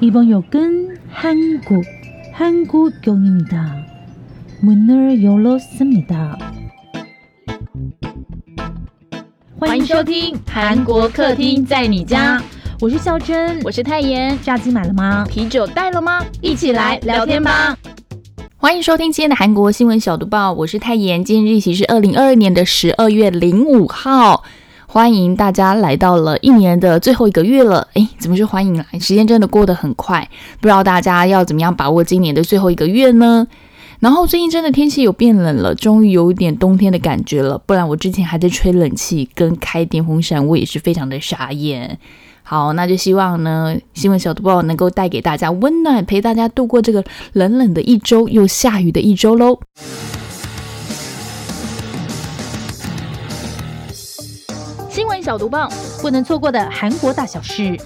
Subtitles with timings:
[0.00, 1.84] 이번 역은 한국,
[2.32, 3.86] 한국역입니다.
[4.60, 6.38] 문을 열었습니다.
[9.58, 12.42] 欢迎收听韩国客厅在你家，
[12.80, 14.38] 我是孝珍，我是泰妍。
[14.42, 15.26] 炸鸡买了吗？
[15.28, 16.24] 啤酒带了吗？
[16.40, 17.76] 一起来聊天吧！
[18.56, 21.24] 欢迎收听今天的韩国新闻小读报，我是泰妍。
[21.24, 24.44] 今天日期是二零二二年的十二月零五号。
[24.95, 28.85] 欢迎大家来到了一年的最后一个月了，诶，怎么就欢迎来？
[28.97, 30.25] 时间真的过得很快，
[30.61, 33.45] 不知道大家要怎么样把握今年的最后一个月呢？
[33.99, 37.57] 然后最近真的天气有变冷了，终于有一点冬天的感觉了。
[37.57, 41.99] 不然我之前还在吹冷气跟开电风扇，我也是非常的傻眼。
[42.43, 49.59] 好，那就希望呢，新闻小读报能够带给大家温暖，陪大家度过这个冷冷的一周又下雨的一周喽。
[54.95, 55.69] 新闻小读棒，
[56.01, 57.77] 不能错过的韩国大小事。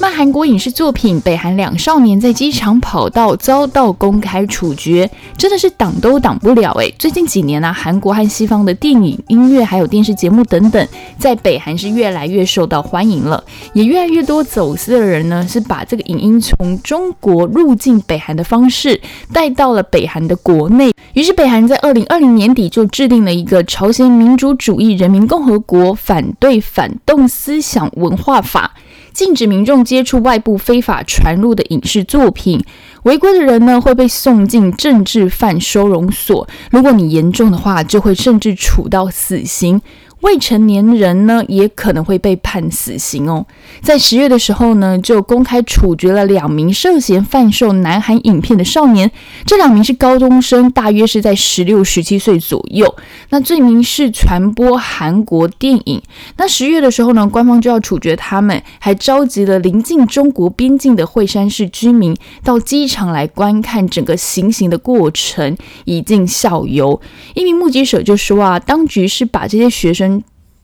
[0.00, 6.94] 卖韩国影视作品，北韩两少年在机场跑道遭到公开处决，真的是挡都挡不了诶。
[7.00, 19.00] 最近几年呢，韩国和西方的电影、音乐还有电视节目等等，在北韩是越来越受到欢迎了，也越来越多走私的人呢是把这个影音从中国入境北韩的方式
[19.32, 20.92] 带到了北韩的国内。
[21.14, 28.74] 于是北韩在二零二零年底就制定了一个朝鲜民主主义人民共和国反对反动思想文化法。
[29.18, 32.64] 禁止民众接触外部非法传入的影视作品，
[33.02, 36.48] 违规的人呢会被送进政治犯收容所。
[36.70, 39.82] 如果你严重的话，就会甚至处到死刑。
[40.20, 43.46] 未成年人呢，也可能会被判死刑哦。
[43.80, 49.10] 在十月的时候呢，就公开处决了两名涉嫌贩售南韩影片的少年。
[49.46, 52.92] 这两名是高中生，大约是在十六、十七岁左右。
[53.30, 56.02] 那罪名是传播韩国电影。
[56.36, 67.00] 那十月的时候呢，官方就要处决他们，还召集了临近中国边境的惠山市居民到机场来观看整个行刑的过程，以儆效尤。
[67.34, 70.08] 一名目击者就说啊，当局是把这些学生。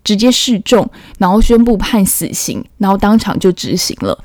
[0.05, 0.89] 直接示众，
[1.19, 4.17] 然后宣布判死刑，然后当场就执行了。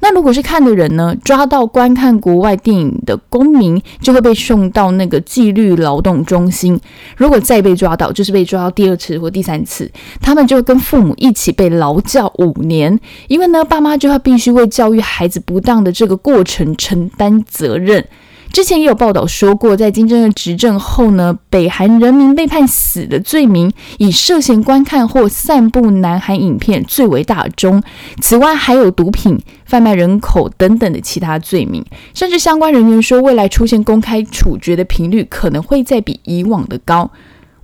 [0.00, 6.78] 那如果是看的人呢，抓到观看国外电影的公民，就会被送到那个纪律劳动中心。
[7.16, 9.90] 如果再被抓到，就是被抓到第二次或第三次，
[10.20, 12.98] 他们就会跟父母一起被劳教五年。
[13.28, 18.04] 因为呢，爸妈就要必须为教育孩子不当的这个过程承担责任。
[18.54, 27.82] 之前也有报道说过，在金正恩执政后呢，北韩人民被判死的罪名，以涉嫌观看或散布南韩影片最为大宗。
[28.22, 31.84] 此外，还有毒品、贩卖人口等等的其他罪名。
[32.14, 37.10] 甚至相关人员说，未来出现公开处决的频率可能会再比以往的高。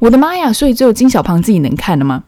[0.01, 0.53] 我的妈呀！
[0.53, 2.25] 所以只有金小胖自己能看了吗？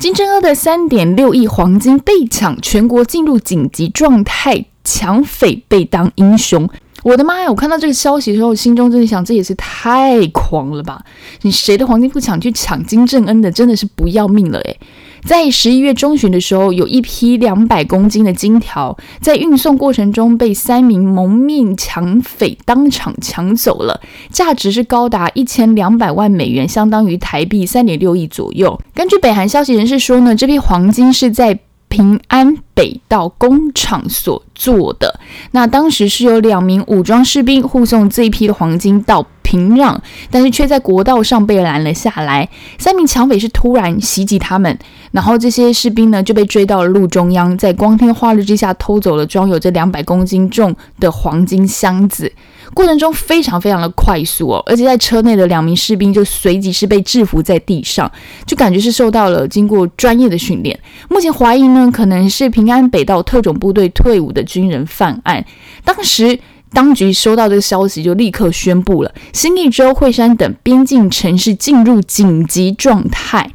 [0.00, 4.64] 金正恩的三点六亿黄金被抢，全国进入紧急状态。
[4.92, 6.68] 抢匪被当英雄，
[7.02, 7.48] 我的妈呀！
[7.48, 11.02] 我看到这个消息的时候，心中真的想，这也是太狂了吧！
[11.40, 14.78] 你谁的黄金不抢，去抢金正恩的，真的是不要命了诶。
[15.24, 23.98] 在十一月中旬的时候，有一批两百公斤的金条在运送过程中被三名蒙面抢匪当场抢走了，
[24.30, 28.78] 价值是高达一千两百万美元，相当于台币三点六亿左右。
[28.94, 31.58] 根据北韩消息人士说呢，这批黄金是在。
[31.92, 35.20] 平安北道工厂所做的，
[35.50, 39.94] 那当时是有两名武装士兵护送这一批的黄金到平壤，
[40.30, 42.48] 但是却在国道上被拦了下来。
[42.78, 44.78] 三名抢匪是突然袭击他们，
[45.10, 52.32] 然后这些士兵呢就被追到了路中央，在光天化日之下偷走了装有这两百公斤重的黄金箱子。
[52.72, 58.10] 过程中非常非常的快速哦，而且在车内的两名士兵就随即是被制服在地上，
[58.46, 60.78] 就感觉是受到了经过专业的训练。
[61.10, 65.44] 目前怀疑呢，可能是平安北道特种部队退伍的军人犯案。
[65.84, 66.38] 当时
[66.72, 73.50] 当局收到这个消息，就立刻宣布了新义州、惠山等边境城市进入紧急状态。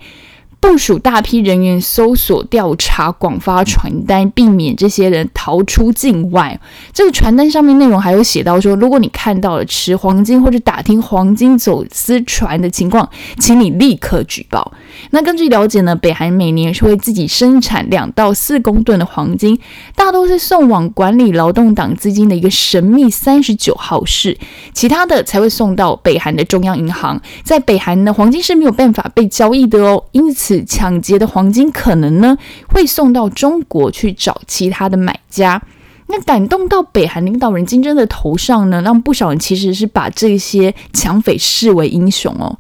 [0.59, 6.59] 部署大批人员搜索调查，广发传单，避免这些人逃出境外。
[6.92, 13.09] 这个传单上面内容还有写到说，如果你看到了持黄金或者打听黄金走私船的情况，
[13.39, 14.74] 请你立刻举报。
[15.12, 19.57] 那根据了解呢，北韩每年是会自己生产两到四公吨的黄金，
[19.95, 24.38] 大多是送往管理劳动党资金的一个神秘三十九号室，
[24.74, 27.21] 其他的才会送到北韩的中央银行。
[27.44, 30.64] 在北韩呢，黄金是没有办法被交易的哦，因此此。
[30.66, 32.38] 抢劫的黄金可能呢
[32.70, 35.62] 会送到中国去找其他的买家，
[36.08, 42.58] 那感动到北韩领导人金正的头上呢，让不少人其实是把这些抢匪视为英雄哦。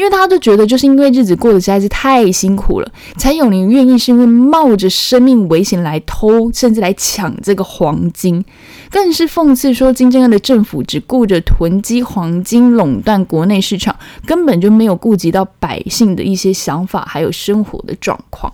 [0.00, 8.42] 因为大家都觉得就是因为日子过得实在是太辛苦了，才有人愿意是因为冒着生命危险来偷，甚至来抢这个黄金。
[8.90, 13.94] 更是讽刺说，金正恩的政府只顾着囤积黄金，垄断国内市场，
[14.24, 18.50] 根本就没有顾及到百姓的一些想法，还有生活的状况。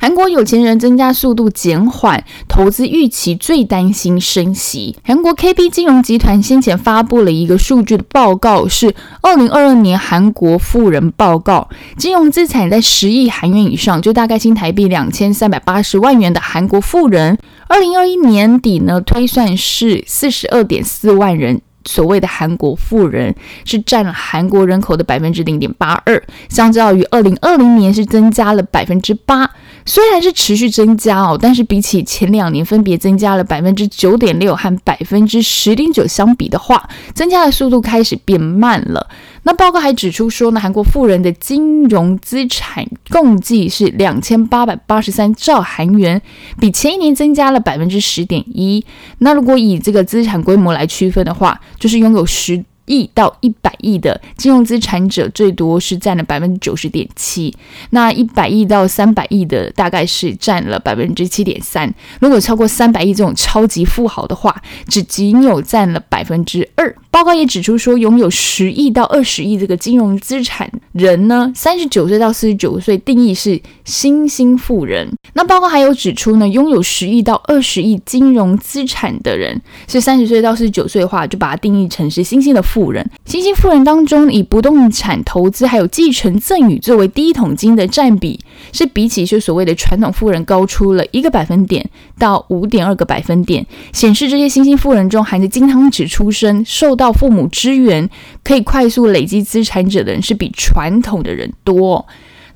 [0.00, 4.96] 韩国有钱人增加速度减缓，投资预期最担心升息。
[5.02, 17.36] 韩国 KB 金融集团先前发布了一个数据的报告，是二零二二年韩国富人报告，金融资产在十亿韩元以上，就大概新台币两千三百八十万元的韩国富人，
[17.66, 21.60] 二零二一年底呢推算是四十二点四万人。
[21.88, 29.50] 所谓的韩国富人是占了韩国人口的百分之零点八二，相较于二零二零年是增加了百分之八。
[29.86, 39.08] 虽然是持续增加哦，但是比起前两年分别增加了百分之九点六和百分之十点九相比的话，增加的速度开始变慢了。
[39.48, 46.20] 那报告还指出说呢，韩国富人的金融资产共计是两千八百八十三兆韩元，
[46.60, 48.84] 比前一年增加了百分之十点一。
[49.20, 52.62] 那如果以这个资产规模来区分的话，就是拥有十。
[52.88, 57.54] 亿到一百亿的金融资产者，最多是占了百分之九十点七。
[57.90, 61.92] 那一百亿到三百亿的，大概是占了百分之七点三。
[62.20, 66.94] 如果超过三百亿这种超级富豪的话，只仅有占了百分之二。
[67.10, 75.08] 报告也指出说，拥有十亿到二十亿这个金融资产人呢，三十九岁到四十九岁定义是新兴富人。
[75.32, 83.08] 那报告还有指出呢，拥有十亿到二十亿金融资产的人，是三十岁到四十九岁的话，就把它定义成是新兴的富富人。
[83.24, 88.38] 新兴富人当中，以不动产投资还有继承赠与作为第一桶金的占比，
[88.72, 91.88] 是比起就所谓的传统富人高出了一个百分点
[92.18, 96.98] 到五点二个百分点，显示这些新兴富人中含着金汤匙出生受。
[96.98, 98.10] 到父母支援
[98.42, 102.04] 可以快速累积资产者的人是比传统的人多。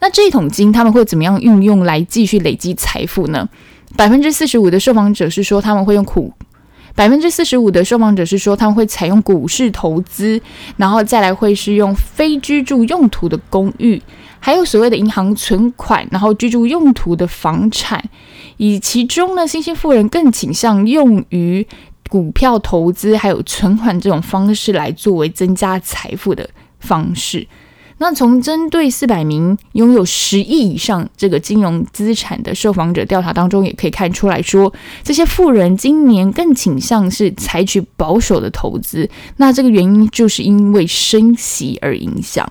[0.00, 3.48] 那这一桶金他们会怎么样运用来继续累积财富呢？
[3.96, 6.32] 百分之四十五的受访者是说他们会用苦，
[6.94, 10.41] 百分之四十五的受访者是说他们会采用股市投资，
[10.77, 14.00] 然后再来会是用非居住用途的公寓，
[14.39, 18.03] 还有所谓的银行存款，然后居住用途的房产，
[18.56, 21.67] 以其中呢，新兴富人更倾向用于。
[22.11, 26.47] 股票投资还有存款这种方式来作为增加财富的
[26.79, 27.47] 方式。
[28.02, 39.08] 那从针对四百名拥有十亿以上这个金融资产的受访者调查当中，也可以看出来说，这些富人今年更倾向是采取保守的投资。
[39.37, 42.44] 那这个原因就是因为升息而影响。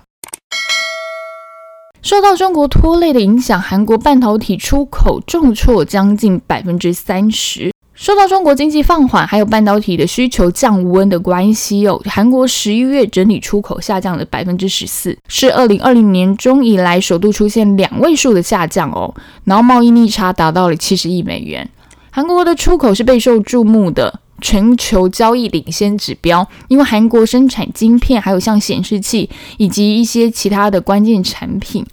[2.00, 7.70] 受到中国拖累的影响，韩国半导体出口重挫将近百分之三十。
[8.02, 19.14] 受到中国经济放缓，还有半导体的需求降温的关系哦，韩国十一月整体出口下降了百分之十四，是二零二零年中以来首度出现两位数的下降哦。
[19.44, 21.70] 然后贸易逆差达到了七十亿美元。
[22.10, 31.86] 韩国的出口是备受注目的全球交易领先指标，因为韩国生产晶片，还有像显示器以及一些其他的关键产品。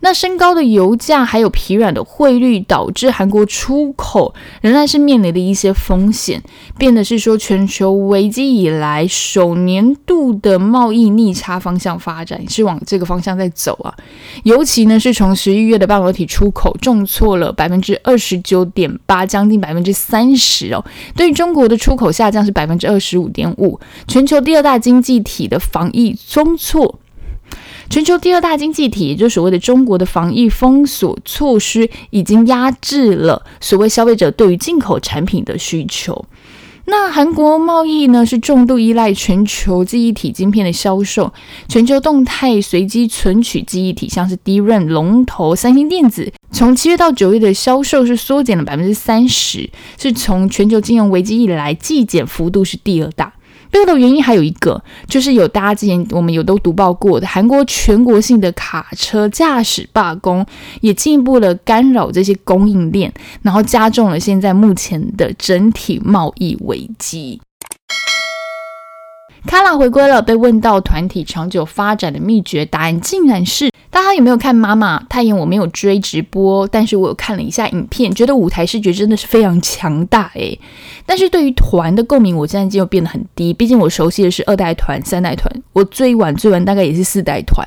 [0.00, 6.42] 那升高的油价还有疲软的汇率，导致韩国出口仍然是面临的一些风险，
[6.78, 13.94] 变得是说全球危机以来首年度的贸易逆差方向发展，是往这个方向在走啊。
[14.44, 20.84] 尤其呢是从十一月的半导体出口重挫了百分之二十九点八，将近百分之三十哦。
[21.16, 26.98] 对中国的出口下降是百分之二十五点五，全球第二大经济体的防疫中挫。
[27.88, 36.26] 全球第二大经济体，也就是所谓的中国的防疫封锁措施，已经压制了所谓消费者对于进口产品的需求。
[36.88, 41.32] 那韩国贸易呢，是重度依赖全球记忆体晶片的销售。
[41.68, 53.32] 全球动态随机存取记忆体，像是 DRAM 龙头三星电子，从七月到九月的销售是缩减了百分之三十，是从全球金融危机以来季减幅度是第二大。
[53.70, 60.44] 背后的原因还有一个，就是有大家之前我们有都读报过的韩国全国性的卡车驾驶罢工，
[60.80, 67.40] 也进一步的干扰这些供应链，然后加重了现在目前的整体贸易危机。
[69.46, 73.70] 卡拉回归了，被问到团体长久发展的秘诀，答案竟然是。
[73.88, 75.34] 大家有没有看妈妈太妍？
[75.34, 80.58] 我没有追直播，但是我有看了一下影片，觉得舞台视觉真的是非常强大诶。
[81.06, 83.54] 但是对于团的共鸣，我现在就变得很低。
[83.54, 87.66] 毕竟我熟悉的是二代团、三代团，我最晚最晚大概也是四代团，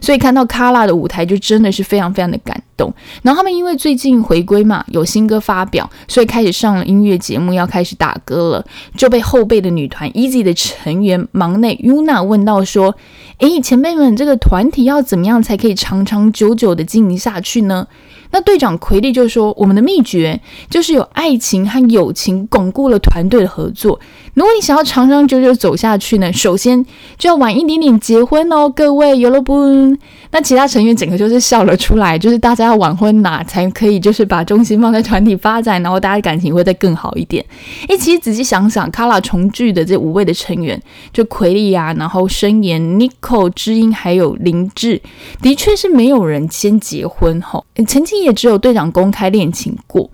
[0.00, 2.92] 所以看到卡拉的舞台就真的是非常非常的感动。
[3.22, 8.66] 然后他们因为最近回归嘛，有新歌发表，所以开始上了音乐节目，要开始打歌了，
[8.96, 12.94] 就被后辈的女团 Easy 的成员忙内 Yuna 问到说。
[13.38, 17.86] 诶，前辈们，这个团体要怎么样才可以长长久久的经营下去呢？
[18.30, 23.98] 那队长奎利就说：“我们的秘诀就是有爱情和友情巩固了团队的合作。
[24.34, 26.84] 如果你想要长长久久走下去呢，首先
[27.16, 29.96] 就要晚一点点结婚哦，各位有了不？
[30.30, 37.44] 那其他成员整个就是笑了出来，就是大家要晚婚哪才可以，就是把重心放在团体发展，然后大家感情会再更好一点。
[37.88, 40.80] 诶，其实仔细想想，卡拉重聚的这五位的成员，
[41.12, 45.00] 就奎利啊，然后申言、Nico、知音还有林志，
[45.40, 48.17] 的确是没有人先结婚吼，曾经。
[48.22, 50.10] 也只有队长公开恋情过。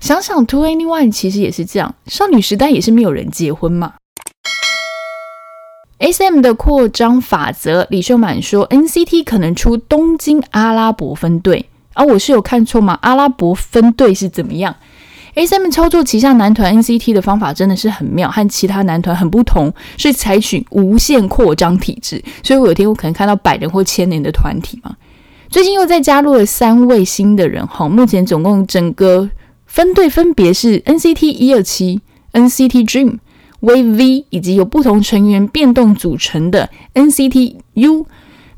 [0.00, 3.94] 想想 To Anyone 其实也是这样，少女时代也是没有人结婚嘛。
[5.98, 12.96] SM 的扩张法则，李秀满说 NCT 可能出东京阿拉伯分队，而我是有看错吗？
[13.02, 14.76] 阿拉伯分队是怎么样
[15.34, 24.94] ？SM 操作旗下男团 NCT 的方法真的是很妙，和其他男团很不同，是采取无限扩张体制，所以我有天我可能看到百人或千人的团体嘛。
[25.50, 29.30] 最近又再加入了三位新的人哈，目前总共整个
[29.64, 32.02] 分队分别是 NCT 一二七、
[32.32, 33.16] NCT Dream、
[33.60, 38.06] V V 以及由不同成员变动组成的 NCT U。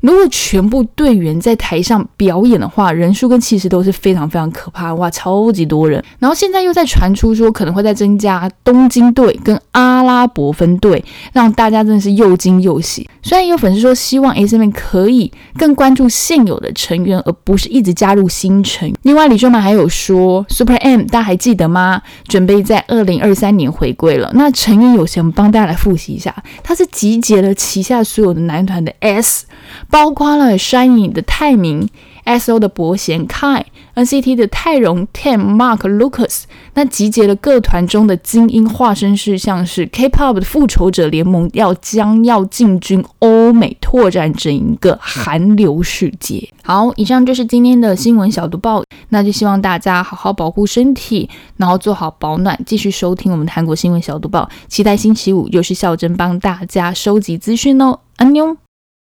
[0.01, 6.03] 如果全部队员在台上表演的话，人数跟气势都是非常非常可怕哇，超级多人。
[6.17, 13.07] 然后现在又在传出说可能会再增加东京队跟阿拉伯分队，让大家真的是又惊又喜。
[13.23, 18.93] 虽然有粉丝说希望 SM 可以更关注现有的成员，而不是一直加入新成。
[19.03, 22.01] 另外李秀满还有说 Super M，大家还记得吗？
[22.27, 24.31] 准备在二零二三年回归了。
[24.33, 25.21] 那成员有谁？
[25.21, 29.45] 我们帮大家来复习一下，他是集结了旗下所有的男团的 S。
[29.89, 31.87] 包括了 Shiny 的泰明、
[32.23, 33.63] S.O 的伯贤 Kai、
[33.93, 46.49] N.C.T 的泰容 Tim、Mark、Lucas，那集结了各团中的精英化身，是像是 K-pop 的复仇者联盟，要将要进军欧美，拓展整一个韩流世界。
[46.63, 54.49] 好，以上就是今天的新闻小读报，那就希望大家好好保护身体，然后做好保暖，继续收听我们的韩国新闻小读报。
[54.67, 58.57] 期待星期五又是孝珍帮大家收集资讯哦，安妞。